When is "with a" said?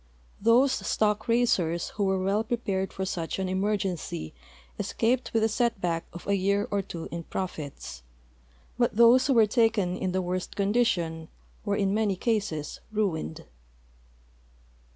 5.31-5.47